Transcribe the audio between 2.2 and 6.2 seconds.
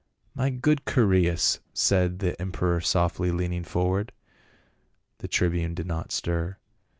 emperor softly, leaning forward. The tribune did not